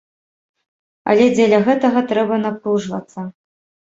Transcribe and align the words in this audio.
Але 1.11 1.27
дзеля 1.35 1.59
гэтага 1.67 1.99
трэба 2.13 2.39
напружвацца. 2.47 3.27